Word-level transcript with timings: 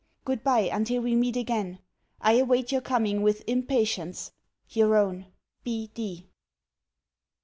Goodbye 0.25 0.67
until 0.73 1.03
we 1.03 1.13
meet 1.15 1.37
again. 1.37 1.77
I 2.21 2.39
await 2.39 2.71
your 2.71 2.81
coming 2.81 3.21
with 3.21 3.43
impatience 3.45 4.31
Your 4.67 4.95
own, 4.95 5.27
B. 5.63 6.27